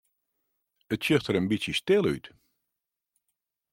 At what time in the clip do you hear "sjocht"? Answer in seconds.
1.03-1.27